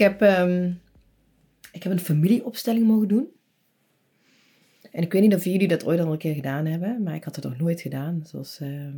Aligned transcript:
Ik 0.00 0.06
heb, 0.06 0.22
ehm, 0.22 0.72
ik 1.72 1.82
heb 1.82 1.92
een 1.92 2.00
familieopstelling 2.00 2.86
mogen 2.86 3.08
doen. 3.08 3.28
En 4.90 5.02
ik 5.02 5.12
weet 5.12 5.22
niet 5.22 5.34
of 5.34 5.44
jullie 5.44 5.68
dat 5.68 5.84
ooit 5.84 6.00
al 6.00 6.12
een 6.12 6.18
keer 6.18 6.34
gedaan 6.34 6.66
hebben, 6.66 7.02
maar 7.02 7.14
ik 7.14 7.24
had 7.24 7.36
het 7.36 7.44
nog 7.44 7.58
nooit 7.58 7.80
gedaan. 7.80 8.24
Uh, 8.34 8.94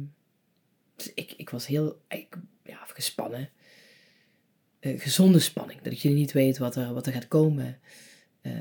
dus 0.96 1.14
ik, 1.14 1.34
ik 1.36 1.50
was 1.50 1.66
heel 1.66 2.00
ik, 2.08 2.38
ja, 2.64 2.78
gespannen. 2.86 3.48
Uh, 4.80 5.00
gezonde 5.00 5.38
spanning, 5.38 5.80
dat 5.80 6.00
je 6.00 6.08
niet 6.08 6.32
weet 6.32 6.58
wat 6.58 6.76
er, 6.76 6.94
wat 6.94 7.06
er 7.06 7.12
gaat 7.12 7.28
komen. 7.28 7.78
Uh, 8.42 8.52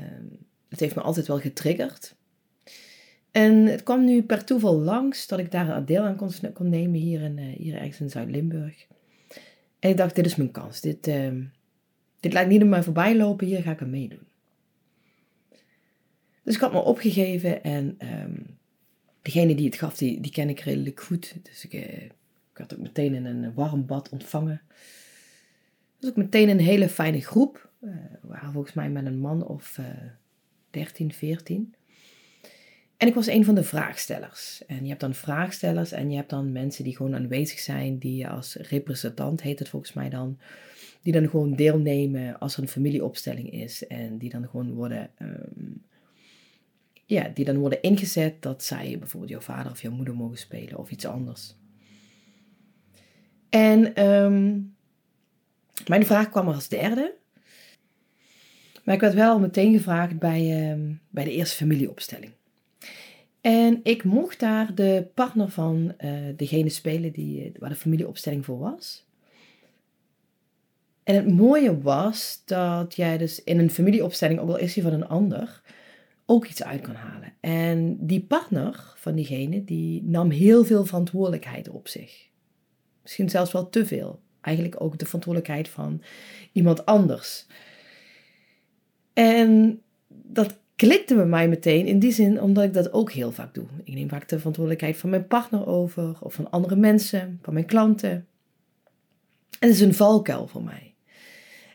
het 0.68 0.80
heeft 0.80 0.94
me 0.94 1.02
altijd 1.02 1.26
wel 1.26 1.38
getriggerd. 1.38 2.14
En 3.30 3.66
het 3.66 3.82
kwam 3.82 4.04
nu 4.04 4.22
per 4.22 4.44
toeval 4.44 4.80
langs 4.80 5.26
dat 5.26 5.38
ik 5.38 5.50
daar 5.50 5.84
deel 5.84 6.02
aan 6.02 6.16
kon, 6.16 6.30
kon 6.52 6.68
nemen 6.68 7.00
hier, 7.00 7.20
in, 7.20 7.38
uh, 7.38 7.56
hier 7.56 7.74
ergens 7.74 8.00
in 8.00 8.10
Zuid-Limburg. 8.10 8.86
En 9.78 9.90
ik 9.90 9.96
dacht, 9.96 10.14
dit 10.14 10.26
is 10.26 10.36
mijn 10.36 10.50
kans. 10.50 10.80
Dit, 10.80 11.08
ehm, 12.22 12.30
dit 12.30 12.32
lijkt 12.32 12.50
niet 12.50 12.62
op 12.62 12.68
mij 12.68 12.82
voorbij 12.82 13.16
lopen, 13.16 13.46
hier 13.46 13.62
ga 13.62 13.70
ik 13.70 13.82
aan 13.82 13.90
meedoen. 13.90 14.26
Dus 16.42 16.54
ik 16.54 16.60
had 16.60 16.72
me 16.72 16.78
opgegeven 16.78 17.62
en 17.62 17.96
um, 18.00 18.58
degene 19.22 19.54
die 19.54 19.66
het 19.66 19.76
gaf, 19.76 19.96
die, 19.96 20.20
die 20.20 20.32
ken 20.32 20.48
ik 20.48 20.60
redelijk 20.60 21.00
goed. 21.00 21.34
Dus 21.42 21.64
ik, 21.64 21.72
uh, 21.72 22.02
ik 22.52 22.58
had 22.58 22.74
ook 22.74 22.80
meteen 22.80 23.14
in 23.14 23.24
een 23.24 23.54
warm 23.54 23.86
bad 23.86 24.08
ontvangen. 24.08 24.62
Dus 25.98 26.10
ook 26.10 26.16
meteen 26.16 26.48
een 26.48 26.60
hele 26.60 26.88
fijne 26.88 27.20
groep. 27.20 27.70
We 27.78 28.18
waren 28.22 28.52
volgens 28.52 28.74
mij 28.74 28.90
met 28.90 29.06
een 29.06 29.18
man 29.18 29.46
of 29.46 29.78
uh, 29.78 29.86
13, 30.70 31.12
14. 31.12 31.74
En 32.96 33.08
ik 33.08 33.14
was 33.14 33.26
een 33.26 33.44
van 33.44 33.54
de 33.54 33.64
vraagstellers. 33.64 34.62
En 34.66 34.82
je 34.82 34.88
hebt 34.88 35.00
dan 35.00 35.14
vraagstellers 35.14 35.92
en 35.92 36.10
je 36.10 36.16
hebt 36.16 36.30
dan 36.30 36.52
mensen 36.52 36.84
die 36.84 36.96
gewoon 36.96 37.14
aanwezig 37.14 37.58
zijn, 37.58 37.98
die 37.98 38.16
je 38.16 38.28
als 38.28 38.54
representant, 38.54 39.42
heet 39.42 39.58
het 39.58 39.68
volgens 39.68 39.92
mij 39.92 40.10
dan, 40.10 40.38
die 41.02 41.12
dan 41.12 41.28
gewoon 41.28 41.54
deelnemen 41.54 42.38
als 42.38 42.56
er 42.56 42.62
een 42.62 42.68
familieopstelling 42.68 43.52
is. 43.52 43.86
En 43.86 44.18
die 44.18 44.30
dan 44.30 44.48
gewoon 44.48 44.72
worden, 44.72 45.10
um, 45.18 45.82
ja, 47.06 47.28
die 47.34 47.44
dan 47.44 47.56
worden 47.56 47.82
ingezet 47.82 48.42
dat 48.42 48.64
zij 48.64 48.98
bijvoorbeeld 48.98 49.30
jouw 49.30 49.40
vader 49.40 49.72
of 49.72 49.82
jouw 49.82 49.92
moeder 49.92 50.14
mogen 50.14 50.38
spelen 50.38 50.78
of 50.78 50.90
iets 50.90 51.06
anders. 51.06 51.54
En 53.48 54.06
um, 54.06 54.74
mijn 55.86 56.06
vraag 56.06 56.30
kwam 56.30 56.48
er 56.48 56.54
als 56.54 56.68
derde. 56.68 57.14
Maar 58.84 58.94
ik 58.94 59.00
werd 59.00 59.14
wel 59.14 59.38
meteen 59.38 59.72
gevraagd 59.72 60.18
bij, 60.18 60.72
um, 60.72 61.00
bij 61.10 61.24
de 61.24 61.32
eerste 61.32 61.56
familieopstelling. 61.56 62.32
En 63.40 63.80
ik 63.82 64.04
mocht 64.04 64.40
daar 64.40 64.74
de 64.74 65.08
partner 65.14 65.50
van 65.50 65.94
uh, 65.98 66.12
degene 66.36 66.68
spelen 66.68 67.12
die, 67.12 67.52
waar 67.58 67.68
de 67.68 67.74
familieopstelling 67.74 68.44
voor 68.44 68.58
was. 68.58 69.06
En 71.04 71.14
het 71.14 71.28
mooie 71.28 71.80
was 71.80 72.42
dat 72.44 72.94
jij 72.96 73.18
dus 73.18 73.44
in 73.44 73.58
een 73.58 73.70
familieopstelling, 73.70 74.40
ook 74.40 74.48
al 74.48 74.58
is 74.58 74.74
die 74.74 74.82
van 74.82 74.92
een 74.92 75.08
ander, 75.08 75.62
ook 76.26 76.46
iets 76.46 76.62
uit 76.62 76.80
kan 76.80 76.94
halen. 76.94 77.32
En 77.40 78.06
die 78.06 78.24
partner 78.24 78.92
van 78.96 79.14
diegene, 79.14 79.64
die 79.64 80.02
nam 80.04 80.30
heel 80.30 80.64
veel 80.64 80.84
verantwoordelijkheid 80.84 81.68
op 81.68 81.88
zich. 81.88 82.28
Misschien 83.02 83.30
zelfs 83.30 83.52
wel 83.52 83.68
te 83.68 83.86
veel. 83.86 84.20
Eigenlijk 84.40 84.80
ook 84.80 84.98
de 84.98 85.04
verantwoordelijkheid 85.04 85.68
van 85.68 86.02
iemand 86.52 86.86
anders. 86.86 87.46
En 89.12 89.80
dat 90.08 90.58
klikte 90.76 91.14
bij 91.14 91.26
mij 91.26 91.48
meteen 91.48 91.86
in 91.86 91.98
die 91.98 92.12
zin 92.12 92.40
omdat 92.40 92.64
ik 92.64 92.74
dat 92.74 92.92
ook 92.92 93.12
heel 93.12 93.32
vaak 93.32 93.54
doe. 93.54 93.66
Ik 93.84 93.94
neem 93.94 94.08
vaak 94.08 94.28
de 94.28 94.36
verantwoordelijkheid 94.36 94.96
van 94.96 95.10
mijn 95.10 95.26
partner 95.26 95.66
over 95.66 96.16
of 96.20 96.34
van 96.34 96.50
andere 96.50 96.76
mensen, 96.76 97.38
van 97.42 97.52
mijn 97.54 97.66
klanten. 97.66 98.10
En 99.58 99.68
het 99.68 99.70
is 99.70 99.80
een 99.80 99.94
valkuil 99.94 100.46
voor 100.46 100.62
mij. 100.62 100.91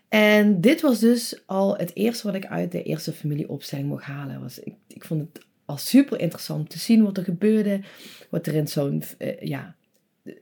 En 0.10 0.62
dit 0.62 0.82
was 0.82 1.00
dus 1.00 1.42
al 1.46 1.78
het 1.78 1.96
eerste 1.96 2.28
wat 2.28 2.36
ik 2.36 2.46
uit 2.46 2.72
de 2.72 2.84
eerste 2.84 3.14
familieopstelling 3.14 3.88
mocht 3.88 4.04
halen. 4.04 4.42
Was, 4.42 4.60
ik, 4.60 4.76
ik 4.88 5.06
vond 5.06 5.22
het 5.22 5.46
al 5.66 5.78
super 5.78 6.20
interessant 6.20 6.70
te 6.70 6.80
zien 6.80 7.04
wat 7.04 7.18
er 7.18 7.24
gebeurde, 7.24 7.82
wat 8.30 8.48
er 8.48 8.54
in 8.54 8.68
zo'n 8.68 9.04
uh, 9.20 9.40
ja, 9.40 9.76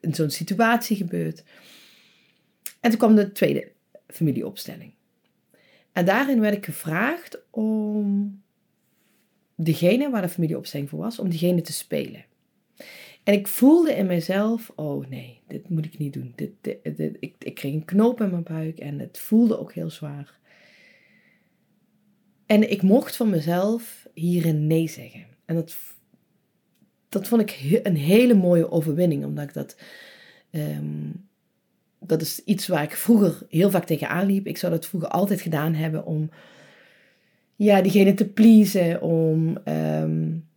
in 0.02 0.16
zo'n 0.16 0.30
situatie 0.30 0.98
gebeurt. 0.98 1.44
En 2.80 2.90
toen 2.90 3.00
kwam 3.00 3.16
de 3.16 3.32
tweede 3.32 3.72
familieopstelling. 4.08 4.94
En 5.92 6.06
daarin 6.06 6.40
werd 6.40 6.56
ik 6.56 6.66
gevraagd 6.66 7.40
om 7.50 8.42
degene 9.56 10.10
waar 10.10 10.22
de 10.22 10.30
familieopstelling 10.30 10.90
voor 10.90 11.00
was, 11.00 11.20
om 11.20 11.30
diegene 11.30 11.62
te 11.62 11.74
spelen. 11.74 12.26
En 13.26 13.34
ik 13.34 13.48
voelde 13.48 13.96
in 13.96 14.06
mezelf, 14.06 14.72
oh 14.76 15.08
nee, 15.08 15.40
dit 15.48 15.70
moet 15.70 15.86
ik 15.86 15.98
niet 15.98 16.14
doen. 16.14 16.34
Dit, 16.36 16.52
ik, 17.20 17.36
ik 17.40 17.56
kreeg 17.56 17.74
een 17.74 17.86
knoop 17.86 18.22
in 18.22 18.30
mijn 18.30 18.44
buik 18.44 18.80
en 18.80 19.00
het 19.00 19.20
voelde 19.20 19.60
ook 19.60 19.74
heel 19.74 19.90
zwaar. 19.90 20.40
En 22.46 22.72
ik 22.72 22.82
mocht 22.82 23.16
van 23.16 23.30
mezelf 23.30 24.08
hierin 24.14 24.68
nee 24.68 24.88
zeggen. 24.88 25.26
En 25.46 25.56
dat, 25.56 25.78
dat 27.10 27.28
vond 27.28 27.42
ik 27.42 27.80
een 27.84 27.96
hele 27.96 28.34
mooie 28.34 28.72
overwinning, 28.72 29.26
omdat 29.26 29.44
ik 29.44 29.54
dat... 29.54 29.78
Um, 30.52 31.28
dat 32.00 32.22
is 32.22 32.44
iets 32.44 32.68
waar 32.68 32.84
ik 32.84 32.96
vroeger 32.96 33.46
heel 33.50 33.70
vaak 33.70 33.86
tegenaan 33.86 34.26
liep. 34.26 34.48
Ik 34.48 34.58
zou 34.58 34.72
dat 34.72 34.86
vroeger 34.86 35.10
altijd 35.10 35.42
gedaan 35.42 35.74
hebben 35.74 36.06
om 36.06 36.30
ja, 37.56 37.82
diegene 37.82 38.14
te 38.14 38.28
pleasen, 38.28 39.02
om 39.02 39.58
um, 39.66 40.48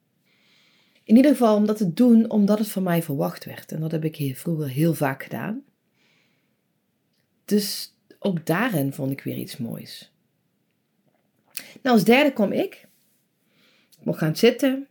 in 1.08 1.16
ieder 1.16 1.30
geval 1.30 1.56
om 1.56 1.66
dat 1.66 1.76
te 1.76 1.92
doen 1.92 2.30
omdat 2.30 2.58
het 2.58 2.68
van 2.68 2.82
mij 2.82 3.02
verwacht 3.02 3.44
werd. 3.44 3.72
En 3.72 3.80
dat 3.80 3.90
heb 3.90 4.04
ik 4.04 4.16
heel, 4.16 4.34
vroeger 4.34 4.68
heel 4.68 4.94
vaak 4.94 5.22
gedaan. 5.22 5.62
Dus 7.44 7.94
ook 8.18 8.46
daarin 8.46 8.92
vond 8.92 9.10
ik 9.10 9.20
weer 9.20 9.36
iets 9.36 9.56
moois. 9.56 10.12
Nou, 11.82 11.96
als 11.96 12.04
derde 12.04 12.32
kwam 12.32 12.52
ik. 12.52 12.88
Ik 13.98 14.04
mocht 14.04 14.18
gaan 14.18 14.36
zitten. 14.36 14.86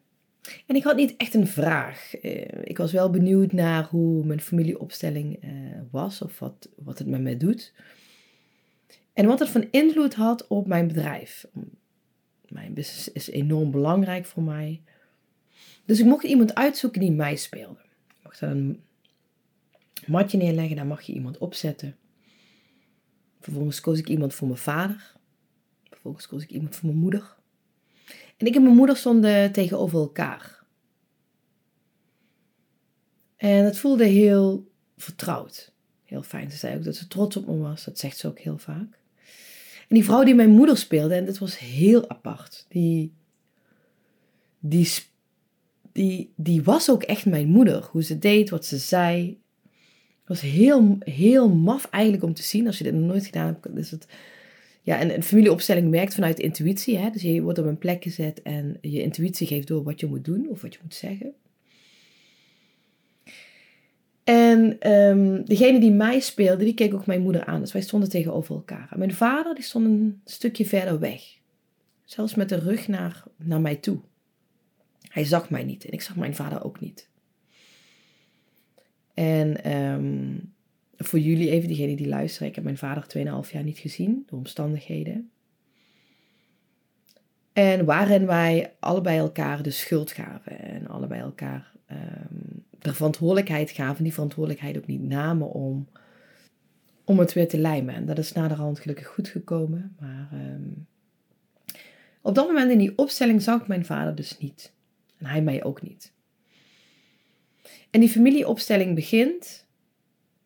En 0.65 0.75
ik 0.75 0.83
had 0.83 0.95
niet 0.95 1.15
echt 1.17 1.33
een 1.33 1.47
vraag. 1.47 2.23
Uh, 2.23 2.45
ik 2.63 2.77
was 2.77 2.91
wel 2.91 3.09
benieuwd 3.09 3.51
naar 3.51 3.83
hoe 3.83 4.25
mijn 4.25 4.41
familieopstelling 4.41 5.43
uh, 5.43 5.51
was 5.91 6.21
of 6.21 6.39
wat, 6.39 6.69
wat 6.75 6.97
het 6.97 7.07
met 7.07 7.21
mij 7.21 7.37
doet. 7.37 7.73
En 9.13 9.25
wat 9.25 9.39
het 9.39 9.49
van 9.49 9.67
invloed 9.71 10.13
had 10.13 10.47
op 10.47 10.67
mijn 10.67 10.87
bedrijf. 10.87 11.45
Mijn 12.47 12.73
business 12.73 13.11
is 13.11 13.29
enorm 13.29 13.71
belangrijk 13.71 14.25
voor 14.25 14.43
mij. 14.43 14.81
Dus 15.87 15.99
ik 15.99 16.05
mocht 16.05 16.23
iemand 16.23 16.55
uitzoeken 16.55 16.99
die 16.99 17.11
mij 17.11 17.35
speelde. 17.35 17.79
Ik 18.07 18.23
mocht 18.23 18.39
dan 18.39 18.49
een 18.49 18.83
matje 20.05 20.37
neerleggen, 20.37 20.75
daar 20.75 20.85
mag 20.85 21.01
je 21.01 21.13
iemand 21.13 21.37
opzetten. 21.37 21.95
Vervolgens 23.39 23.79
koos 23.79 23.99
ik 23.99 24.09
iemand 24.09 24.33
voor 24.33 24.47
mijn 24.47 24.59
vader. 24.59 25.15
Vervolgens 25.89 26.27
koos 26.27 26.43
ik 26.43 26.49
iemand 26.49 26.75
voor 26.75 26.87
mijn 26.87 26.99
moeder. 26.99 27.35
En 28.37 28.47
ik 28.47 28.55
en 28.55 28.63
mijn 28.63 28.75
moeder 28.75 28.97
stonden 28.97 29.51
tegenover 29.51 29.99
elkaar. 29.99 30.63
En 33.35 33.65
het 33.65 33.77
voelde 33.77 34.05
heel 34.05 34.71
vertrouwd. 34.97 35.71
Heel 36.03 36.23
fijn. 36.23 36.51
Ze 36.51 36.57
zei 36.57 36.75
ook 36.75 36.83
dat 36.83 36.95
ze 36.95 37.07
trots 37.07 37.37
op 37.37 37.47
me 37.47 37.57
was. 37.57 37.83
Dat 37.83 37.99
zegt 37.99 38.17
ze 38.17 38.27
ook 38.27 38.39
heel 38.39 38.57
vaak. 38.57 38.99
En 39.87 39.95
die 39.95 40.03
vrouw 40.03 40.23
die 40.23 40.35
mijn 40.35 40.49
moeder 40.49 40.77
speelde, 40.77 41.15
en 41.15 41.25
dat 41.25 41.37
was 41.37 41.59
heel 41.59 42.09
apart. 42.09 42.65
Die, 42.69 43.13
die, 44.59 44.91
die, 45.97 46.33
die 46.35 46.63
was 46.63 46.91
ook 46.91 47.03
echt 47.03 47.25
mijn 47.25 47.47
moeder. 47.47 47.87
Hoe 47.91 48.03
ze 48.03 48.19
deed, 48.19 48.49
wat 48.49 48.65
ze 48.65 48.77
zei. 48.77 49.39
Het 50.19 50.27
was 50.27 50.41
heel, 50.41 50.95
heel 50.99 51.49
maf 51.49 51.85
eigenlijk 51.89 52.23
om 52.23 52.33
te 52.33 52.43
zien. 52.43 52.67
Als 52.67 52.77
je 52.77 52.83
dit 52.83 52.93
nog 52.93 53.07
nooit 53.07 53.25
gedaan 53.25 53.59
hebt, 53.61 53.91
het... 53.91 54.07
Ja, 54.81 54.99
en 54.99 55.13
een 55.13 55.23
familieopstelling 55.23 55.89
werkt 55.89 56.13
vanuit 56.13 56.39
intuïtie. 56.39 56.97
Hè? 56.97 57.09
Dus 57.09 57.21
je 57.21 57.41
wordt 57.41 57.59
op 57.59 57.65
een 57.65 57.77
plek 57.77 58.03
gezet 58.03 58.41
en 58.41 58.77
je 58.81 59.01
intuïtie 59.01 59.47
geeft 59.47 59.67
door 59.67 59.83
wat 59.83 59.99
je 59.99 60.07
moet 60.07 60.25
doen 60.25 60.47
of 60.49 60.61
wat 60.61 60.73
je 60.73 60.79
moet 60.83 60.93
zeggen. 60.93 61.33
En 64.23 64.91
um, 64.91 65.45
degene 65.45 65.79
die 65.79 65.91
mij 65.91 66.19
speelde, 66.19 66.63
die 66.63 66.73
keek 66.73 66.93
ook 66.93 67.05
mijn 67.05 67.21
moeder 67.21 67.45
aan. 67.45 67.59
Dus 67.59 67.71
wij 67.71 67.81
stonden 67.81 68.09
tegenover 68.09 68.55
elkaar. 68.55 68.87
En 68.91 68.99
mijn 68.99 69.13
vader, 69.13 69.55
die 69.55 69.63
stond 69.63 69.85
een 69.85 70.21
stukje 70.25 70.65
verder 70.65 70.99
weg. 70.99 71.21
Zelfs 72.05 72.35
met 72.35 72.49
de 72.49 72.59
rug 72.59 72.87
naar, 72.87 73.23
naar 73.37 73.61
mij 73.61 73.75
toe. 73.75 73.99
Hij 75.09 75.25
zag 75.25 75.49
mij 75.49 75.63
niet 75.63 75.85
en 75.85 75.91
ik 75.91 76.01
zag 76.01 76.15
mijn 76.15 76.35
vader 76.35 76.63
ook 76.63 76.79
niet. 76.79 77.09
En 79.13 79.73
um, 79.73 80.53
voor 80.97 81.19
jullie 81.19 81.49
even, 81.49 81.67
diegenen 81.67 81.95
die 81.95 82.07
luisteren. 82.07 82.47
Ik 82.47 82.55
heb 82.55 82.63
mijn 82.63 82.77
vader 82.77 83.05
2,5 83.45 83.51
jaar 83.51 83.63
niet 83.63 83.77
gezien, 83.77 84.23
door 84.25 84.37
omstandigheden. 84.37 85.29
En 87.53 87.85
waarin 87.85 88.25
wij 88.25 88.73
allebei 88.79 89.17
elkaar 89.17 89.63
de 89.63 89.71
schuld 89.71 90.11
gaven. 90.11 90.59
En 90.59 90.87
allebei 90.87 91.21
elkaar 91.21 91.71
um, 91.91 92.65
de 92.79 92.93
verantwoordelijkheid 92.93 93.71
gaven. 93.71 94.03
Die 94.03 94.13
verantwoordelijkheid 94.13 94.77
ook 94.77 94.87
niet 94.87 95.01
namen 95.01 95.51
om, 95.51 95.87
om 97.03 97.19
het 97.19 97.33
weer 97.33 97.47
te 97.47 97.57
lijmen. 97.57 97.95
En 97.95 98.05
dat 98.05 98.17
is 98.17 98.33
naderhand 98.33 98.79
gelukkig 98.79 99.07
goed 99.07 99.27
gekomen. 99.27 99.95
Maar 99.99 100.29
um, 100.33 100.87
op 102.21 102.35
dat 102.35 102.47
moment 102.47 102.71
in 102.71 102.77
die 102.77 102.97
opstelling 102.97 103.41
zag 103.41 103.61
ik 103.61 103.67
mijn 103.67 103.85
vader 103.85 104.15
dus 104.15 104.37
niet. 104.37 104.75
En 105.17 105.25
hij 105.25 105.41
mij 105.41 105.63
ook 105.63 105.81
niet. 105.81 106.13
En 107.89 107.99
die 107.99 108.09
familieopstelling 108.09 108.95
begint. 108.95 109.67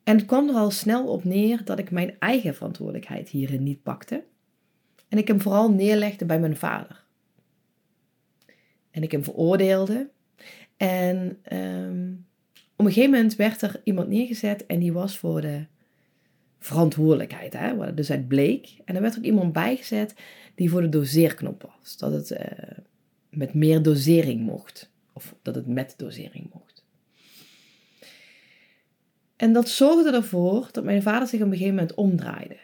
En 0.03 0.18
het 0.18 0.25
kwam 0.25 0.50
er 0.50 0.56
al 0.56 0.71
snel 0.71 1.07
op 1.07 1.23
neer 1.23 1.63
dat 1.63 1.79
ik 1.79 1.91
mijn 1.91 2.15
eigen 2.19 2.56
verantwoordelijkheid 2.56 3.29
hierin 3.29 3.63
niet 3.63 3.83
pakte. 3.83 4.23
En 5.07 5.18
ik 5.18 5.27
hem 5.27 5.41
vooral 5.41 5.71
neerlegde 5.71 6.25
bij 6.25 6.39
mijn 6.39 6.56
vader. 6.56 7.03
En 8.91 9.03
ik 9.03 9.12
hem 9.12 9.23
veroordeelde. 9.23 10.09
En 10.77 11.39
um, 11.53 12.25
op 12.75 12.85
een 12.85 12.94
gegeven 12.94 13.12
moment 13.12 13.35
werd 13.35 13.62
er 13.62 13.81
iemand 13.83 14.07
neergezet 14.07 14.65
en 14.65 14.79
die 14.79 14.94
was 14.94 15.18
voor 15.18 15.41
de 15.41 15.65
verantwoordelijkheid. 16.59 17.53
Hè, 17.53 17.94
dus 17.94 18.12
uit 18.12 18.27
bleek. 18.27 18.77
En 18.85 18.95
er 18.95 19.01
werd 19.01 19.18
ook 19.18 19.23
iemand 19.23 19.53
bijgezet 19.53 20.15
die 20.56 20.69
voor 20.69 20.81
de 20.81 20.89
doseerknop 20.89 21.71
was. 21.75 21.97
Dat 21.97 22.12
het 22.12 22.31
uh, 22.31 22.39
met 23.31 23.54
meer 23.54 23.81
dosering 23.81 24.42
mocht. 24.42 24.92
Of 25.13 25.36
dat 25.42 25.56
het 25.56 25.68
met 25.68 25.94
dosering 25.98 26.50
mocht. 26.54 26.86
En 29.36 29.54
dat 29.54 29.69
zorgde 29.69 30.12
ervoor 30.12 30.69
dat 30.72 30.83
mijn 30.83 31.01
vader 31.01 31.28
zich 31.28 31.39
op 31.39 31.45
een 31.45 31.51
gegeven 31.51 31.75
moment 31.75 31.94
omdraaide. 31.94 32.57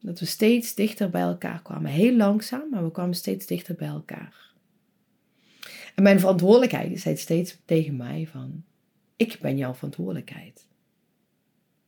Dat 0.00 0.20
we 0.20 0.26
steeds 0.26 0.74
dichter 0.74 1.10
bij 1.10 1.20
elkaar 1.20 1.62
kwamen. 1.62 1.90
Heel 1.90 2.16
langzaam, 2.16 2.70
maar 2.70 2.84
we 2.84 2.90
kwamen 2.90 3.14
steeds 3.14 3.46
dichter 3.46 3.74
bij 3.74 3.88
elkaar. 3.88 4.52
En 5.94 6.02
mijn 6.02 6.20
verantwoordelijkheid 6.20 7.00
zei 7.00 7.16
steeds 7.16 7.58
tegen 7.64 7.96
mij 7.96 8.28
van, 8.30 8.64
ik 9.16 9.38
ben 9.40 9.56
jouw 9.56 9.74
verantwoordelijkheid. 9.74 10.66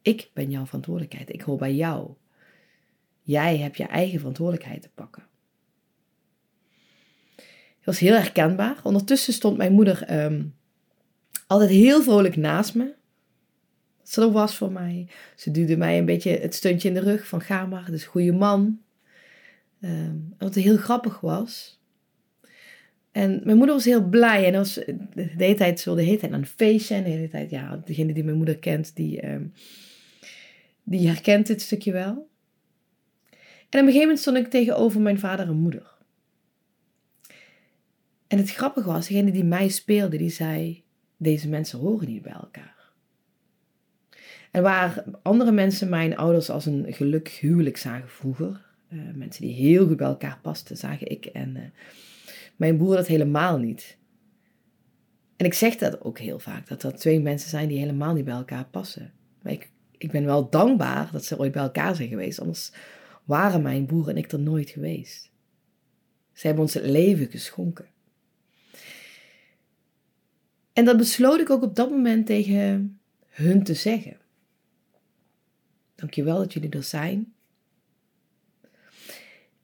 Ik 0.02 0.30
ben 0.32 0.50
jouw 0.50 0.66
verantwoordelijkheid. 0.66 1.32
Ik 1.32 1.40
hoor 1.40 1.58
bij 1.58 1.74
jou. 1.74 2.10
Jij 3.22 3.58
hebt 3.58 3.76
je 3.76 3.84
eigen 3.84 4.18
verantwoordelijkheid 4.18 4.82
te 4.82 4.90
pakken. 4.94 5.27
Was 7.88 7.98
heel 7.98 8.14
herkenbaar. 8.14 8.80
Ondertussen 8.82 9.32
stond 9.32 9.56
mijn 9.56 9.72
moeder 9.72 10.02
ehm, 10.02 10.42
altijd 11.46 11.70
heel 11.70 12.02
vrolijk 12.02 12.36
naast 12.36 12.74
me. 12.74 12.94
Ze 14.02 14.20
er 14.20 14.30
was 14.30 14.56
voor 14.56 14.72
mij. 14.72 15.06
Ze 15.36 15.50
duwde 15.50 15.76
mij 15.76 15.98
een 15.98 16.04
beetje 16.04 16.30
het 16.30 16.54
steuntje 16.54 16.88
in 16.88 16.94
de 16.94 17.00
rug 17.00 17.26
van 17.26 17.40
ga 17.40 17.66
maar, 17.66 17.90
dus 17.90 18.04
goede 18.04 18.32
man. 18.32 18.80
Um, 19.80 20.34
wat 20.38 20.54
heel 20.54 20.76
grappig 20.76 21.20
was. 21.20 21.80
En 23.12 23.40
mijn 23.44 23.56
moeder 23.56 23.74
was 23.74 23.84
heel 23.84 24.08
blij 24.08 24.44
en 24.44 24.52
was 24.52 24.74
de 24.74 25.28
hele 25.36 25.54
tijd 25.54 25.80
zo, 25.80 25.94
de 25.94 26.02
hele 26.02 26.18
tijd 26.18 26.32
aan 26.32 26.38
een 26.38 26.46
feestje. 26.46 26.94
En 26.94 27.02
de 27.02 27.10
hele 27.10 27.28
tijd, 27.28 27.50
ja, 27.50 27.82
degene 27.84 28.12
die 28.12 28.24
mijn 28.24 28.36
moeder 28.36 28.58
kent, 28.58 28.96
die, 28.96 29.26
um, 29.26 29.52
die 30.82 31.08
herkent 31.08 31.46
dit 31.46 31.62
stukje 31.62 31.92
wel. 31.92 32.28
En 33.70 33.80
op 33.80 33.86
een 33.86 33.86
gegeven 33.86 34.00
moment 34.00 34.18
stond 34.18 34.36
ik 34.36 34.48
tegenover 34.48 35.00
mijn 35.00 35.18
vader 35.18 35.46
en 35.46 35.56
moeder. 35.56 35.96
En 38.28 38.38
het 38.38 38.50
grappige 38.50 38.86
was, 38.86 39.06
degene 39.06 39.30
die 39.30 39.44
mij 39.44 39.68
speelde, 39.68 40.16
die 40.16 40.30
zei, 40.30 40.84
deze 41.16 41.48
mensen 41.48 41.78
horen 41.78 42.08
niet 42.08 42.22
bij 42.22 42.32
elkaar. 42.32 42.92
En 44.50 44.62
waar 44.62 45.04
andere 45.22 45.52
mensen 45.52 45.88
mijn 45.88 46.16
ouders 46.16 46.50
als 46.50 46.66
een 46.66 46.86
gelukkig 46.88 47.40
huwelijk 47.40 47.76
zagen 47.76 48.08
vroeger, 48.08 48.66
uh, 48.88 49.00
mensen 49.14 49.42
die 49.42 49.54
heel 49.54 49.86
goed 49.86 49.96
bij 49.96 50.06
elkaar 50.06 50.38
pasten, 50.42 50.76
zagen 50.76 51.10
ik 51.10 51.26
en 51.26 51.56
uh, 51.56 51.62
mijn 52.56 52.76
broer 52.76 52.96
dat 52.96 53.06
helemaal 53.06 53.58
niet. 53.58 53.98
En 55.36 55.46
ik 55.46 55.54
zeg 55.54 55.76
dat 55.76 56.00
ook 56.00 56.18
heel 56.18 56.38
vaak, 56.38 56.68
dat 56.68 56.82
er 56.82 56.94
twee 56.94 57.20
mensen 57.20 57.50
zijn 57.50 57.68
die 57.68 57.78
helemaal 57.78 58.14
niet 58.14 58.24
bij 58.24 58.34
elkaar 58.34 58.66
passen. 58.66 59.12
Maar 59.42 59.52
ik, 59.52 59.70
ik 59.98 60.10
ben 60.10 60.24
wel 60.24 60.50
dankbaar 60.50 61.08
dat 61.12 61.24
ze 61.24 61.38
ooit 61.38 61.52
bij 61.52 61.62
elkaar 61.62 61.94
zijn 61.94 62.08
geweest, 62.08 62.40
anders 62.40 62.72
waren 63.24 63.62
mijn 63.62 63.86
broer 63.86 64.08
en 64.08 64.16
ik 64.16 64.32
er 64.32 64.40
nooit 64.40 64.70
geweest. 64.70 65.30
Ze 66.32 66.46
hebben 66.46 66.64
ons 66.64 66.74
het 66.74 66.84
leven 66.84 67.30
geschonken. 67.30 67.86
En 70.78 70.84
dat 70.84 70.96
besloot 70.96 71.40
ik 71.40 71.50
ook 71.50 71.62
op 71.62 71.76
dat 71.76 71.90
moment 71.90 72.26
tegen 72.26 73.00
hun 73.28 73.62
te 73.62 73.74
zeggen. 73.74 74.16
Dankjewel 75.94 76.38
dat 76.38 76.52
jullie 76.52 76.70
er 76.70 76.82
zijn. 76.82 77.32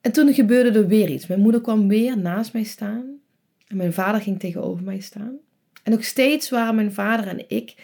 En 0.01 0.11
toen 0.11 0.33
gebeurde 0.33 0.79
er 0.79 0.87
weer 0.87 1.09
iets. 1.09 1.27
Mijn 1.27 1.39
moeder 1.39 1.61
kwam 1.61 1.87
weer 1.87 2.17
naast 2.17 2.53
mij 2.53 2.63
staan. 2.63 3.19
En 3.67 3.77
mijn 3.77 3.93
vader 3.93 4.21
ging 4.21 4.39
tegenover 4.39 4.83
mij 4.83 4.99
staan. 4.99 5.37
En 5.83 5.91
nog 5.91 6.03
steeds 6.03 6.49
waren 6.49 6.75
mijn 6.75 6.93
vader 6.93 7.27
en 7.27 7.49
ik 7.49 7.75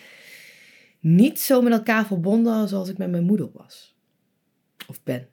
niet 1.00 1.39
zo 1.39 1.62
met 1.62 1.74
elkaar 1.74 2.06
verbonden 2.06 2.68
zoals 2.68 2.89
ik 2.89 2.98
met 2.98 3.12
mijn 3.12 3.24
moeder 3.24 3.50
was. 3.54 3.95
Of 4.88 5.04
ben. 5.04 5.27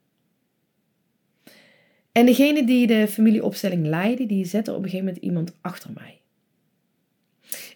En 2.12 2.27
degene 2.27 2.67
die 2.67 2.87
de 2.87 3.09
familieopstelling 3.09 3.87
leidde, 3.87 4.27
die 4.27 4.44
zette 4.44 4.71
op 4.71 4.77
een 4.77 4.83
gegeven 4.83 5.05
moment 5.05 5.25
iemand 5.25 5.56
achter 5.61 5.91
mij. 5.94 6.21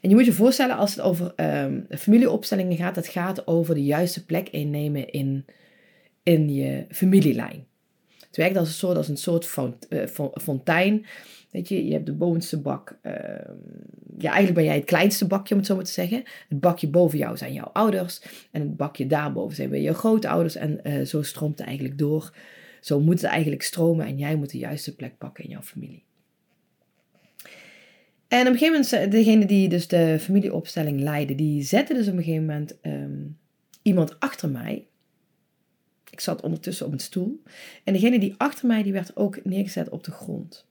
En 0.03 0.09
je 0.09 0.15
moet 0.15 0.25
je 0.25 0.33
voorstellen, 0.33 0.77
als 0.77 0.95
het 0.95 1.01
over 1.01 1.33
um, 1.37 1.87
familieopstellingen 1.91 2.77
gaat, 2.77 2.97
het 2.97 3.09
gaat 3.09 3.47
over 3.47 3.75
de 3.75 3.85
juiste 3.85 4.25
plek 4.25 4.49
innemen 4.49 5.11
in, 5.11 5.45
in 6.23 6.55
je 6.55 6.85
familielijn. 6.89 7.67
Het 8.27 8.37
werkt 8.37 8.57
als 8.57 8.69
een 8.69 8.75
soort, 8.75 8.97
als 8.97 9.09
een 9.09 9.17
soort 9.17 9.57
uh, 9.89 10.03
fontein. 10.35 11.07
Weet 11.51 11.69
je, 11.69 11.87
je 11.87 11.93
hebt 11.93 12.07
de 12.07 12.13
bovenste 12.13 12.61
bak. 12.61 12.99
Uh, 13.03 13.13
ja, 14.19 14.31
eigenlijk 14.31 14.55
ben 14.55 14.65
jij 14.65 14.75
het 14.75 14.85
kleinste 14.85 15.27
bakje, 15.27 15.55
om 15.55 15.61
het 15.61 15.69
zo 15.69 15.75
maar 15.75 15.85
te 15.85 15.91
zeggen. 15.91 16.23
Het 16.49 16.61
bakje 16.61 16.89
boven 16.89 17.19
jou 17.19 17.37
zijn 17.37 17.53
jouw 17.53 17.71
ouders. 17.73 18.23
En 18.51 18.61
het 18.61 18.77
bakje 18.77 19.07
daarboven 19.07 19.57
zijn 19.57 19.71
weer 19.71 19.83
je 19.83 19.95
grootouders. 19.95 20.55
En 20.55 20.81
uh, 20.85 21.05
zo 21.05 21.23
stroomt 21.23 21.59
het 21.59 21.67
eigenlijk 21.67 21.99
door. 21.99 22.37
Zo 22.81 23.01
moet 23.01 23.21
het 23.21 23.31
eigenlijk 23.31 23.63
stromen 23.63 24.07
en 24.07 24.19
jij 24.19 24.37
moet 24.37 24.51
de 24.51 24.59
juiste 24.59 24.95
plek 24.95 25.19
pakken 25.19 25.45
in 25.45 25.51
jouw 25.51 25.63
familie. 25.63 26.05
En 28.33 28.41
op 28.41 28.53
een 28.53 28.59
gegeven 28.59 28.87
moment, 28.91 29.13
degene 29.13 29.47
die 29.47 29.69
dus 29.69 29.89
de 29.89 30.19
familieopstelling 30.21 31.01
leidde, 31.01 31.35
die 31.35 31.63
zette 31.63 31.95
dus 31.95 32.09
op 32.09 32.13
een 32.13 32.23
gegeven 32.23 32.47
moment 32.47 32.75
um, 32.83 33.39
iemand 33.83 34.21
achter 34.21 34.49
mij. 34.49 34.89
Ik 36.11 36.21
zat 36.21 36.43
ondertussen 36.43 36.87
op 36.87 36.93
een 36.93 36.99
stoel. 36.99 37.43
En 37.85 37.93
degene 37.93 38.19
die 38.19 38.35
achter 38.37 38.67
mij, 38.67 38.83
die 38.83 38.93
werd 38.93 39.17
ook 39.17 39.45
neergezet 39.45 39.89
op 39.89 40.05
de 40.05 40.11
grond. 40.11 40.67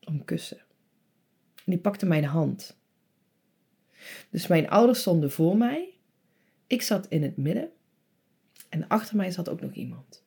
Een 0.00 0.24
kussen. 0.24 0.58
En 1.54 1.64
die 1.64 1.78
pakte 1.78 2.06
mijn 2.06 2.24
hand. 2.24 2.76
Dus 4.30 4.46
mijn 4.46 4.68
ouders 4.68 5.00
stonden 5.00 5.30
voor 5.30 5.56
mij. 5.56 5.94
Ik 6.66 6.82
zat 6.82 7.06
in 7.08 7.22
het 7.22 7.36
midden. 7.36 7.70
En 8.68 8.88
achter 8.88 9.16
mij 9.16 9.30
zat 9.30 9.48
ook 9.48 9.60
nog 9.60 9.72
iemand. 9.72 10.24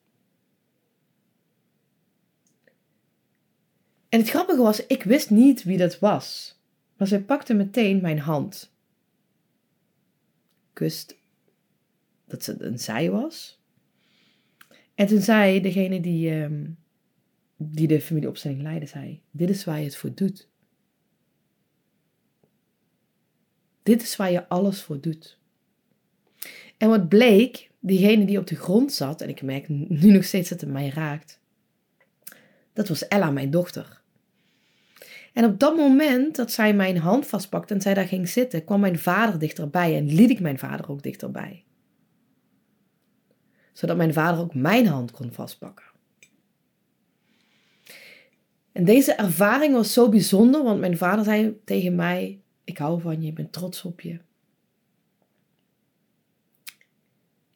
En 4.08 4.18
het 4.18 4.28
grappige 4.28 4.62
was, 4.62 4.86
ik 4.86 5.02
wist 5.02 5.30
niet 5.30 5.62
wie 5.62 5.78
dat 5.78 5.98
was. 5.98 6.56
Maar 6.98 7.08
zij 7.08 7.22
pakte 7.22 7.54
meteen 7.54 8.00
mijn 8.00 8.18
hand. 8.18 8.72
Ik 10.72 10.78
wist 10.78 11.16
dat 12.24 12.44
ze 12.44 12.62
een 12.62 12.78
zij 12.78 13.10
was. 13.10 13.60
En 14.94 15.06
toen 15.06 15.20
zei 15.20 15.60
degene 15.60 16.00
die, 16.00 16.30
um, 16.30 16.78
die 17.56 17.86
de 17.86 18.00
familieopstelling 18.00 18.62
leidde, 18.62 18.86
zei, 18.86 19.22
dit 19.30 19.50
is 19.50 19.64
waar 19.64 19.78
je 19.78 19.84
het 19.84 19.96
voor 19.96 20.14
doet. 20.14 20.48
Dit 23.82 24.02
is 24.02 24.16
waar 24.16 24.30
je 24.30 24.48
alles 24.48 24.82
voor 24.82 25.00
doet. 25.00 25.38
En 26.76 26.88
wat 26.88 27.08
bleek, 27.08 27.70
diegene 27.80 28.24
die 28.24 28.38
op 28.38 28.46
de 28.46 28.56
grond 28.56 28.92
zat, 28.92 29.20
en 29.20 29.28
ik 29.28 29.42
merk 29.42 29.68
nu 29.68 30.10
nog 30.10 30.24
steeds 30.24 30.48
dat 30.48 30.60
het 30.60 30.70
mij 30.70 30.88
raakt, 30.88 31.40
dat 32.72 32.88
was 32.88 33.08
Ella, 33.08 33.30
mijn 33.30 33.50
dochter. 33.50 34.02
En 35.32 35.44
op 35.44 35.58
dat 35.58 35.76
moment 35.76 36.36
dat 36.36 36.52
zij 36.52 36.74
mijn 36.74 36.98
hand 36.98 37.26
vastpakte 37.26 37.74
en 37.74 37.80
zij 37.80 37.94
daar 37.94 38.06
ging 38.06 38.28
zitten, 38.28 38.64
kwam 38.64 38.80
mijn 38.80 38.98
vader 38.98 39.38
dichterbij 39.38 39.96
en 39.96 40.14
liet 40.14 40.30
ik 40.30 40.40
mijn 40.40 40.58
vader 40.58 40.90
ook 40.90 41.02
dichterbij. 41.02 41.64
Zodat 43.72 43.96
mijn 43.96 44.12
vader 44.12 44.40
ook 44.40 44.54
mijn 44.54 44.86
hand 44.86 45.10
kon 45.10 45.32
vastpakken. 45.32 45.86
En 48.72 48.84
deze 48.84 49.12
ervaring 49.12 49.74
was 49.74 49.92
zo 49.92 50.08
bijzonder, 50.08 50.62
want 50.62 50.80
mijn 50.80 50.96
vader 50.96 51.24
zei 51.24 51.60
tegen 51.64 51.94
mij: 51.94 52.40
Ik 52.64 52.78
hou 52.78 53.00
van 53.00 53.22
je, 53.22 53.28
ik 53.28 53.34
ben 53.34 53.50
trots 53.50 53.82
op 53.84 54.00
je. 54.00 54.20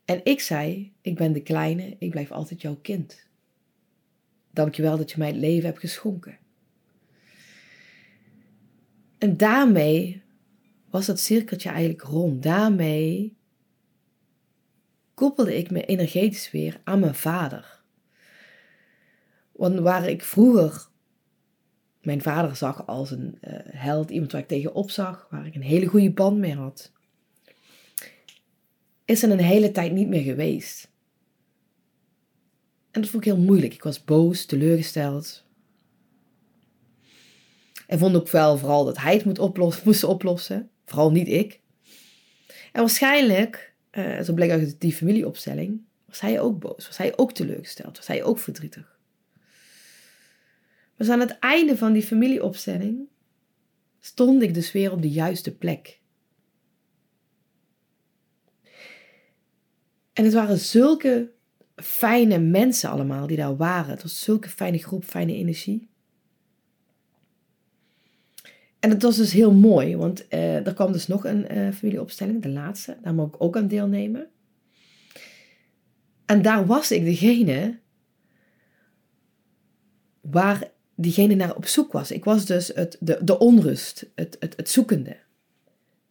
En 0.04 0.20
ik 0.24 0.40
zei: 0.40 0.92
Ik 1.00 1.16
ben 1.16 1.32
de 1.32 1.42
kleine, 1.42 1.96
ik 1.98 2.10
blijf 2.10 2.30
altijd 2.30 2.60
jouw 2.60 2.78
kind. 2.82 3.26
Dankjewel 4.50 4.96
dat 4.96 5.10
je 5.10 5.18
mij 5.18 5.28
het 5.28 5.36
leven 5.36 5.64
hebt 5.64 5.80
geschonken. 5.80 6.38
En 9.22 9.36
daarmee 9.36 10.22
was 10.90 11.06
dat 11.06 11.20
cirkeltje 11.20 11.68
eigenlijk 11.68 12.02
rond. 12.02 12.42
Daarmee 12.42 13.36
koppelde 15.14 15.56
ik 15.56 15.70
me 15.70 15.84
energetisch 15.84 16.50
weer 16.50 16.80
aan 16.84 17.00
mijn 17.00 17.14
vader. 17.14 17.82
Want 19.52 19.78
waar 19.78 20.08
ik 20.08 20.22
vroeger 20.22 20.88
mijn 22.00 22.22
vader 22.22 22.56
zag 22.56 22.86
als 22.86 23.10
een 23.10 23.38
uh, 23.40 23.58
held, 23.64 24.10
iemand 24.10 24.32
waar 24.32 24.40
ik 24.40 24.48
tegenop 24.48 24.90
zag, 24.90 25.26
waar 25.30 25.46
ik 25.46 25.54
een 25.54 25.62
hele 25.62 25.86
goede 25.86 26.12
band 26.12 26.38
mee 26.38 26.54
had, 26.54 26.92
is 29.04 29.22
er 29.22 29.30
een 29.30 29.38
hele 29.38 29.70
tijd 29.70 29.92
niet 29.92 30.08
meer 30.08 30.22
geweest. 30.22 30.90
En 32.90 33.00
dat 33.00 33.10
vond 33.10 33.26
ik 33.26 33.32
heel 33.32 33.42
moeilijk. 33.42 33.74
Ik 33.74 33.82
was 33.82 34.04
boos, 34.04 34.46
teleurgesteld. 34.46 35.44
En 37.92 37.98
vond 37.98 38.16
ook 38.16 38.28
wel 38.28 38.58
vooral 38.58 38.84
dat 38.84 38.98
hij 38.98 39.14
het 39.14 39.24
moet 39.24 39.38
oplossen, 39.38 39.82
moest 39.86 40.04
oplossen. 40.04 40.70
Vooral 40.84 41.12
niet 41.12 41.28
ik. 41.28 41.60
En 42.72 42.80
waarschijnlijk, 42.80 43.74
uh, 43.92 44.20
zo 44.20 44.32
bleek 44.32 44.50
uit 44.50 44.80
die 44.80 44.92
familieopstelling, 44.92 45.80
was 46.06 46.20
hij 46.20 46.40
ook 46.40 46.58
boos. 46.58 46.86
Was 46.86 46.96
hij 46.96 47.16
ook 47.16 47.32
teleurgesteld. 47.32 47.96
Was 47.96 48.06
hij 48.06 48.22
ook 48.22 48.38
verdrietig. 48.38 48.98
Dus 50.96 51.08
aan 51.08 51.20
het 51.20 51.38
einde 51.38 51.76
van 51.76 51.92
die 51.92 52.02
familieopstelling 52.02 53.08
stond 54.00 54.42
ik 54.42 54.54
dus 54.54 54.72
weer 54.72 54.92
op 54.92 55.02
de 55.02 55.10
juiste 55.10 55.56
plek. 55.56 56.00
En 60.12 60.24
het 60.24 60.32
waren 60.32 60.58
zulke 60.58 61.30
fijne 61.76 62.38
mensen 62.38 62.90
allemaal 62.90 63.26
die 63.26 63.36
daar 63.36 63.56
waren. 63.56 63.90
Het 63.90 64.02
was 64.02 64.22
zulke 64.22 64.48
fijne 64.48 64.78
groep, 64.78 65.04
fijne 65.04 65.34
energie. 65.34 65.90
En 68.82 68.90
het 68.90 69.02
was 69.02 69.16
dus 69.16 69.32
heel 69.32 69.52
mooi, 69.52 69.96
want 69.96 70.24
uh, 70.30 70.66
er 70.66 70.74
kwam 70.74 70.92
dus 70.92 71.06
nog 71.06 71.24
een 71.24 71.56
uh, 71.56 71.72
familieopstelling, 71.72 72.42
de 72.42 72.48
laatste. 72.48 72.96
Daar 73.02 73.14
mocht 73.14 73.34
ik 73.34 73.42
ook 73.42 73.56
aan 73.56 73.68
deelnemen. 73.68 74.26
En 76.26 76.42
daar 76.42 76.66
was 76.66 76.90
ik 76.90 77.04
degene 77.04 77.78
waar 80.20 80.70
diegene 80.94 81.34
naar 81.34 81.54
op 81.54 81.66
zoek 81.66 81.92
was. 81.92 82.10
Ik 82.10 82.24
was 82.24 82.46
dus 82.46 82.68
het, 82.68 82.96
de, 83.00 83.18
de 83.24 83.38
onrust, 83.38 84.10
het, 84.14 84.36
het, 84.38 84.70
zoekende. 84.70 85.16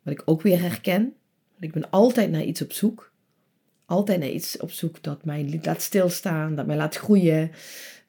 Wat 0.04 0.14
ik 0.14 0.22
ook 0.26 0.42
weer 0.42 0.62
herken. 0.62 1.14
Ik 1.60 1.72
ben 1.72 1.90
altijd 1.90 2.32
naar 2.32 2.44
iets 2.44 2.62
op 2.62 2.72
zoek. 2.72 3.14
Altijd 3.86 4.20
naar 4.20 4.30
iets 4.30 4.58
op 4.58 4.72
zoek 4.72 5.04
dat 5.04 5.26
mij 5.26 5.60
laat 5.64 5.82
stilstaan, 5.82 6.56
dat 6.56 6.66
mij 6.66 6.76
laat 6.76 6.96
groeien. 6.96 7.52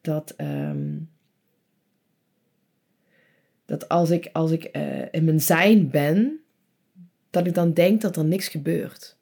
Dat, 0.00 0.34
ehm, 0.36 0.96
dat 3.72 3.88
als 3.88 4.10
ik, 4.10 4.30
als 4.32 4.50
ik 4.50 4.68
uh, 4.76 5.02
in 5.10 5.24
mijn 5.24 5.40
zijn 5.40 5.90
ben, 5.90 6.40
dat 7.30 7.46
ik 7.46 7.54
dan 7.54 7.72
denk 7.72 8.00
dat 8.00 8.16
er 8.16 8.24
niks 8.24 8.48
gebeurt. 8.48 9.16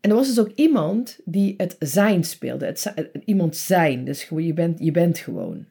En 0.00 0.10
er 0.10 0.16
was 0.16 0.26
dus 0.26 0.40
ook 0.40 0.52
iemand 0.54 1.18
die 1.24 1.54
het 1.56 1.76
zijn 1.78 2.24
speelde. 2.24 2.66
Het, 2.66 2.94
iemand 3.24 3.56
zijn. 3.56 4.04
Dus 4.04 4.28
je 4.36 4.52
bent, 4.52 4.78
je 4.78 4.90
bent 4.90 5.18
gewoon. 5.18 5.64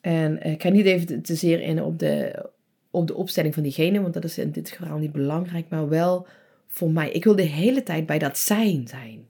En 0.00 0.42
ik 0.42 0.62
ga 0.62 0.68
niet 0.68 0.86
even 0.86 1.22
te 1.22 1.34
zeer 1.34 1.60
in 1.60 1.82
op 1.82 1.98
de, 1.98 2.44
op 2.90 3.06
de 3.06 3.14
opstelling 3.14 3.54
van 3.54 3.62
diegene, 3.62 4.00
want 4.00 4.14
dat 4.14 4.24
is 4.24 4.38
in 4.38 4.50
dit 4.50 4.70
geval 4.70 4.98
niet 4.98 5.12
belangrijk, 5.12 5.68
maar 5.68 5.88
wel 5.88 6.26
voor 6.68 6.90
mij. 6.90 7.10
Ik 7.10 7.24
wilde 7.24 7.42
de 7.42 7.48
hele 7.48 7.82
tijd 7.82 8.06
bij 8.06 8.18
dat 8.18 8.38
zijn 8.38 8.88
zijn. 8.88 9.28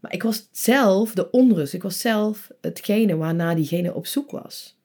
Maar 0.00 0.12
ik 0.12 0.22
was 0.22 0.48
zelf 0.52 1.14
de 1.14 1.30
onrust. 1.30 1.74
Ik 1.74 1.82
was 1.82 2.00
zelf 2.00 2.50
hetgene 2.60 3.16
waarna 3.16 3.54
diegene 3.54 3.94
op 3.94 4.06
zoek 4.06 4.30
was. 4.30 4.79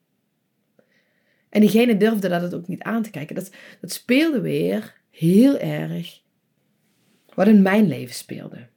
En 1.55 1.62
diegene 1.62 1.97
durfde 1.97 2.29
dat 2.29 2.53
ook 2.53 2.67
niet 2.67 2.83
aan 2.83 3.03
te 3.03 3.09
kijken. 3.09 3.35
Dat, 3.35 3.51
dat 3.81 3.91
speelde 3.91 4.41
weer 4.41 5.01
heel 5.09 5.57
erg 5.57 6.21
wat 7.33 7.47
in 7.47 7.62
mijn 7.62 7.88
leven 7.88 8.15
speelde. 8.15 8.67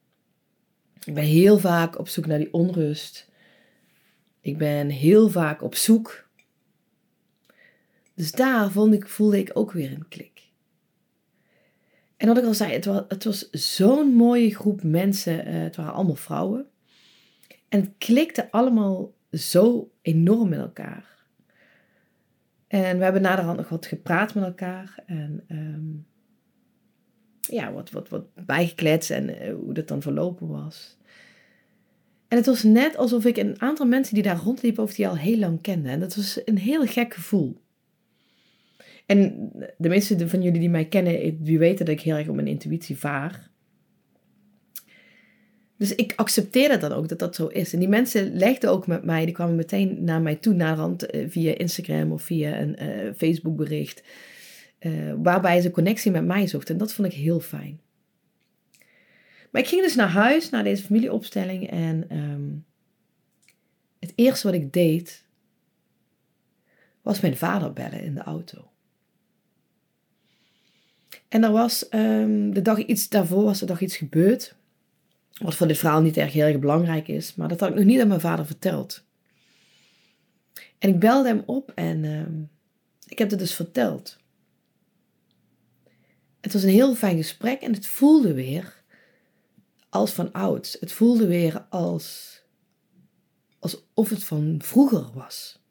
Ik 1.05 1.15
ben 1.15 1.25
heel 1.25 1.59
vaak 1.59 1.99
op 1.99 2.09
zoek 2.09 2.27
naar 2.27 2.39
die 2.39 2.53
onrust. 2.53 3.29
Ik 4.41 4.59
ben 4.59 4.89
heel 4.89 5.29
vaak 5.29 5.63
op 5.63 5.75
zoek 5.75 6.29
dus 8.19 8.33
daar 8.33 8.71
vond 8.71 8.95
ik, 8.95 9.09
voelde 9.09 9.39
ik 9.39 9.51
ook 9.53 9.73
weer 9.73 9.93
een 9.93 10.09
klik. 10.09 10.43
En 12.17 12.27
wat 12.29 12.39
ik 12.39 12.45
al 12.45 12.55
zei, 12.55 12.73
het 12.73 12.85
was, 12.85 13.03
het 13.09 13.25
was 13.25 13.51
zo'n 13.51 14.15
mooie 14.15 14.55
groep 14.55 14.83
mensen. 14.83 15.49
Uh, 15.49 15.63
het 15.63 15.77
waren 15.77 15.93
allemaal 15.93 16.15
vrouwen. 16.15 16.67
En 17.69 17.81
het 17.81 17.91
klikte 17.99 18.51
allemaal 18.51 19.13
zo 19.33 19.91
enorm 20.03 20.49
met 20.49 20.59
elkaar. 20.59 21.18
En 22.69 22.99
we 22.99 23.05
hebben 23.05 23.23
naderhand 23.23 23.57
nog 23.57 23.69
wat 23.69 23.87
gepraat 23.87 24.35
met 24.35 24.45
elkaar. 24.45 25.03
En 25.07 25.45
um, 25.49 26.07
ja, 27.41 27.73
wat, 27.73 27.91
wat, 27.91 28.09
wat 28.09 28.25
bijgekletst 28.47 29.11
en 29.11 29.29
uh, 29.29 29.55
hoe 29.55 29.75
dat 29.75 29.89
dan 29.89 30.03
verlopen 30.03 30.49
was. 30.49 30.97
En 32.29 32.37
het 32.37 32.47
was 32.47 32.63
net 32.63 32.97
alsof 32.97 33.25
ik 33.25 33.37
een 33.37 33.61
aantal 33.61 33.87
mensen 33.87 34.15
die 34.15 34.23
daar 34.23 34.37
rondliepen, 34.37 34.83
of 34.83 34.95
die 34.95 35.09
al 35.09 35.17
heel 35.17 35.39
lang 35.39 35.61
kende. 35.61 35.89
En 35.89 36.01
dat 36.01 36.15
was 36.15 36.41
een 36.45 36.59
heel 36.59 36.87
gek 36.87 37.15
gevoel. 37.15 37.61
En 39.07 39.51
de 39.79 39.89
meeste 39.89 40.29
van 40.29 40.43
jullie 40.43 40.61
die 40.61 40.71
mij 40.71 40.85
kennen, 40.85 41.43
die 41.43 41.59
weten 41.59 41.87
dat 41.87 41.95
ik 41.95 42.01
heel 42.01 42.17
erg 42.17 42.29
op 42.29 42.35
mijn 42.35 42.47
intuïtie 42.47 42.99
vaar. 42.99 43.51
Dus 45.79 45.95
ik 45.95 46.13
accepteerde 46.17 46.77
dan 46.77 46.93
ook 46.93 47.09
dat 47.09 47.19
dat 47.19 47.35
zo 47.35 47.47
is. 47.47 47.73
En 47.73 47.79
die 47.79 47.89
mensen 47.89 48.37
legden 48.37 48.71
ook 48.71 48.87
met 48.87 49.05
mij, 49.05 49.25
die 49.25 49.35
kwamen 49.35 49.55
meteen 49.55 50.05
naar 50.05 50.21
mij 50.21 50.37
toe, 50.37 50.55
naar 50.55 50.77
rand, 50.77 51.07
eh, 51.07 51.25
via 51.29 51.55
Instagram 51.55 52.13
of 52.13 52.23
via 52.23 52.61
een 52.61 52.83
uh, 52.83 53.13
Facebook 53.17 53.57
bericht. 53.57 54.03
Uh, 54.81 55.13
waarbij 55.17 55.61
ze 55.61 55.71
connectie 55.71 56.11
met 56.11 56.25
mij 56.25 56.47
zochten. 56.47 56.75
En 56.75 56.81
dat 56.81 56.93
vond 56.93 57.09
ik 57.13 57.19
heel 57.19 57.41
fijn. 57.41 57.81
Maar 59.51 59.63
ik 59.63 59.69
ging 59.69 59.83
dus 59.83 59.95
naar 59.95 60.09
huis, 60.09 60.51
naar 60.51 60.65
deze 60.65 60.83
familieopstelling. 60.83 61.71
En 61.71 62.17
um, 62.17 62.65
het 63.99 64.13
eerste 64.15 64.47
wat 64.47 64.57
ik 64.57 64.73
deed, 64.73 65.25
was 67.03 67.21
mijn 67.21 67.37
vader 67.37 67.73
bellen 67.73 68.03
in 68.03 68.15
de 68.15 68.23
auto. 68.23 68.71
En 71.29 71.45
er 71.45 71.53
was 71.53 71.87
um, 71.91 72.55
de 72.55 72.63
dag 72.63 72.79
iets 72.79 73.09
daarvoor 73.09 73.45
was 73.45 73.61
er 73.61 73.67
dag 73.67 73.81
iets 73.81 73.97
gebeurd. 73.97 74.57
Wat 75.39 75.55
voor 75.55 75.67
dit 75.67 75.79
verhaal 75.79 76.01
niet 76.01 76.17
erg 76.17 76.33
heel 76.33 76.47
erg 76.47 76.59
belangrijk 76.59 77.09
is. 77.09 77.35
Maar 77.35 77.49
dat 77.49 77.61
had 77.61 77.69
ik 77.69 77.75
nog 77.75 77.85
niet 77.85 78.01
aan 78.01 78.09
mijn 78.09 78.21
vader 78.21 78.47
verteld. 78.47 79.05
En 80.79 80.89
ik 80.89 80.99
belde 80.99 81.29
hem 81.29 81.43
op 81.47 81.73
en 81.75 82.05
um, 82.05 82.51
ik 83.07 83.19
heb 83.19 83.31
het 83.31 83.39
dus 83.39 83.55
verteld. 83.55 84.19
Het 86.41 86.53
was 86.53 86.63
een 86.63 86.69
heel 86.69 86.95
fijn 86.95 87.17
gesprek 87.17 87.61
en 87.61 87.73
het 87.73 87.87
voelde 87.87 88.35
weer 88.35 88.83
als 89.89 90.13
van 90.13 90.33
ouds. 90.33 90.77
Het 90.81 90.93
voelde 90.93 91.27
weer 91.27 91.67
als 91.69 92.37
alsof 93.59 94.11
het 94.11 94.25
van 94.25 94.59
vroeger 94.63 95.13
was. 95.15 95.63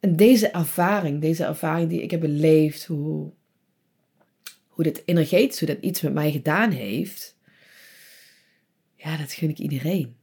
En 0.00 0.16
deze 0.16 0.48
ervaring, 0.48 1.20
deze 1.20 1.44
ervaring 1.44 1.88
die 1.88 2.02
ik 2.02 2.10
heb 2.10 2.20
beleefd, 2.20 2.86
hoe, 2.86 3.32
hoe 4.76 4.84
dit 4.84 5.02
energetisch, 5.04 5.58
hoe 5.58 5.68
dat 5.68 5.80
iets 5.80 6.00
met 6.00 6.12
mij 6.12 6.30
gedaan 6.30 6.70
heeft, 6.70 7.36
ja, 8.94 9.16
dat 9.16 9.32
gun 9.32 9.48
ik 9.48 9.58
iedereen. 9.58 10.16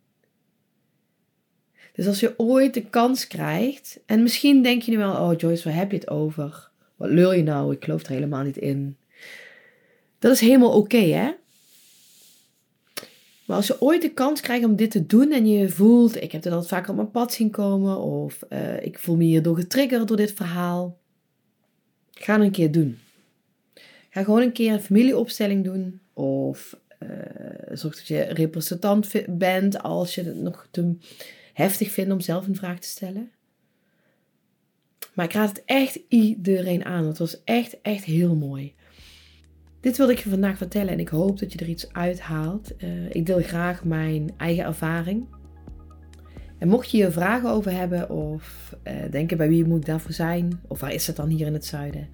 Dus 1.93 2.07
als 2.07 2.19
je 2.19 2.39
ooit 2.39 2.73
de 2.73 2.85
kans 2.85 3.27
krijgt, 3.27 3.99
en 4.05 4.23
misschien 4.23 4.63
denk 4.63 4.81
je 4.81 4.91
nu 4.91 4.97
wel, 4.97 5.13
oh 5.13 5.37
Joyce, 5.37 5.63
waar 5.63 5.77
heb 5.77 5.91
je 5.91 5.97
het 5.97 6.09
over? 6.09 6.69
Wat 6.95 7.09
lul 7.09 7.33
je 7.33 7.43
nou? 7.43 7.73
Ik 7.73 7.83
geloof 7.83 8.03
er 8.03 8.11
helemaal 8.11 8.43
niet 8.43 8.57
in. 8.57 8.97
Dat 10.19 10.31
is 10.31 10.39
helemaal 10.39 10.77
oké, 10.77 10.97
hè? 10.97 11.31
Maar 13.45 13.57
als 13.57 13.67
je 13.67 13.81
ooit 13.81 14.01
de 14.01 14.13
kans 14.13 14.41
krijgt 14.41 14.65
om 14.65 14.75
dit 14.75 14.91
te 14.91 15.05
doen 15.05 15.31
en 15.31 15.47
je 15.47 15.69
voelt, 15.69 16.21
ik 16.21 16.31
heb 16.31 16.41
dit 16.41 16.53
al 16.53 16.63
vaak 16.63 16.89
op 16.89 16.95
mijn 16.95 17.11
pad 17.11 17.33
zien 17.33 17.49
komen, 17.49 17.97
of 17.97 18.39
uh, 18.49 18.85
ik 18.85 18.99
voel 18.99 19.15
me 19.15 19.23
hierdoor 19.23 19.55
getriggerd 19.55 20.07
door 20.07 20.17
dit 20.17 20.33
verhaal, 20.33 20.99
ga 22.11 22.33
het 22.33 22.41
een 22.41 22.51
keer 22.51 22.71
doen. 22.71 22.97
Ga 24.13 24.23
gewoon 24.23 24.41
een 24.41 24.51
keer 24.51 24.73
een 24.73 24.81
familieopstelling 24.81 25.63
doen, 25.63 25.99
of 26.13 26.79
uh, 26.99 27.09
zorg 27.71 27.95
dat 27.95 28.07
je 28.07 28.21
representant 28.21 29.11
bent 29.29 29.83
als 29.83 30.15
je 30.15 30.23
het 30.23 30.35
nog 30.35 30.67
te 30.71 30.95
heftig 31.53 31.91
vindt 31.91 32.11
om 32.11 32.19
zelf 32.19 32.47
een 32.47 32.55
vraag 32.55 32.79
te 32.79 32.87
stellen. 32.87 33.31
Maar 35.13 35.25
ik 35.25 35.33
raad 35.33 35.49
het 35.49 35.61
echt 35.65 35.99
iedereen 36.07 36.85
aan. 36.85 37.05
Het 37.05 37.17
was 37.17 37.43
echt, 37.43 37.81
echt 37.81 38.03
heel 38.03 38.35
mooi. 38.35 38.73
Dit 39.79 39.97
wilde 39.97 40.13
ik 40.13 40.19
je 40.19 40.29
vandaag 40.29 40.57
vertellen 40.57 40.93
en 40.93 40.99
ik 40.99 41.09
hoop 41.09 41.39
dat 41.39 41.53
je 41.53 41.59
er 41.59 41.69
iets 41.69 41.93
uithaalt. 41.93 42.71
Uh, 42.77 43.09
ik 43.09 43.25
deel 43.25 43.41
graag 43.41 43.83
mijn 43.83 44.31
eigen 44.37 44.63
ervaring. 44.63 45.27
En 46.57 46.67
mocht 46.67 46.91
je 46.91 46.97
hier 46.97 47.11
vragen 47.11 47.49
over 47.49 47.71
hebben 47.71 48.09
of 48.09 48.75
uh, 48.83 48.93
denken 49.11 49.37
bij 49.37 49.49
wie 49.49 49.65
moet 49.65 49.79
ik 49.79 49.85
daarvoor 49.85 50.13
zijn, 50.13 50.61
of 50.67 50.79
waar 50.79 50.93
is 50.93 51.07
het 51.07 51.15
dan 51.15 51.29
hier 51.29 51.47
in 51.47 51.53
het 51.53 51.65
zuiden, 51.65 52.09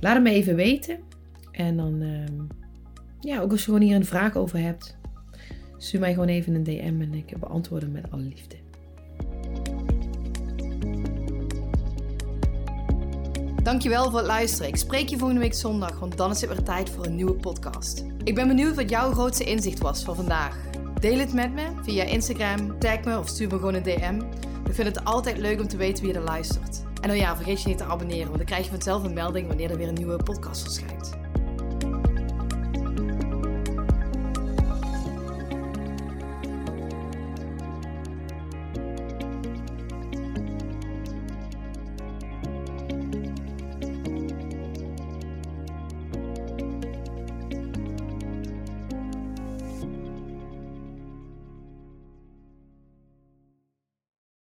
laat 0.00 0.14
het 0.14 0.22
me 0.22 0.30
even 0.30 0.56
weten. 0.56 0.98
En 1.50 1.76
dan, 1.76 2.02
uh, 2.02 2.26
ja, 3.20 3.40
ook 3.40 3.50
als 3.50 3.60
je 3.60 3.64
gewoon 3.64 3.80
hier 3.80 3.96
een 3.96 4.04
vraag 4.04 4.36
over 4.36 4.58
hebt, 4.58 4.96
stuur 5.78 6.00
mij 6.00 6.12
gewoon 6.12 6.28
even 6.28 6.54
een 6.54 6.64
DM 6.64 7.00
en 7.00 7.14
ik 7.14 7.38
beantwoord 7.38 7.82
hem 7.82 7.92
met 7.92 8.10
alle 8.10 8.22
liefde. 8.22 8.56
Dankjewel 13.62 14.10
voor 14.10 14.18
het 14.18 14.26
luisteren. 14.26 14.68
Ik 14.68 14.76
spreek 14.76 15.08
je 15.08 15.18
volgende 15.18 15.42
week 15.42 15.54
zondag, 15.54 15.98
want 15.98 16.16
dan 16.16 16.30
is 16.30 16.40
het 16.40 16.50
weer 16.50 16.62
tijd 16.62 16.90
voor 16.90 17.06
een 17.06 17.14
nieuwe 17.14 17.34
podcast. 17.34 18.04
Ik 18.24 18.34
ben 18.34 18.48
benieuwd 18.48 18.74
wat 18.74 18.90
jouw 18.90 19.12
grootste 19.12 19.44
inzicht 19.44 19.78
was 19.78 20.04
voor 20.04 20.14
vandaag. 20.14 20.56
Deel 21.00 21.18
het 21.18 21.32
met 21.32 21.52
me 21.52 21.66
via 21.82 22.04
Instagram, 22.04 22.78
tag 22.78 23.04
me 23.04 23.18
of 23.18 23.28
stuur 23.28 23.48
me 23.48 23.54
gewoon 23.54 23.74
een 23.74 23.82
DM. 23.82 24.20
Ik 24.74 24.82
vind 24.82 24.96
het 24.96 25.04
altijd 25.04 25.38
leuk 25.38 25.60
om 25.60 25.68
te 25.68 25.76
weten 25.76 26.04
wie 26.04 26.14
er 26.14 26.20
luistert. 26.20 26.82
En 27.00 27.10
oh 27.10 27.16
ja, 27.16 27.36
vergeet 27.36 27.62
je 27.62 27.68
niet 27.68 27.78
te 27.78 27.84
abonneren, 27.84 28.24
want 28.24 28.36
dan 28.36 28.46
krijg 28.46 28.64
je 28.64 28.70
vanzelf 28.70 29.04
een 29.04 29.12
melding 29.12 29.46
wanneer 29.46 29.70
er 29.70 29.76
weer 29.76 29.88
een 29.88 29.94
nieuwe 29.94 30.22
podcast 30.22 30.62
verschijnt. 30.62 31.23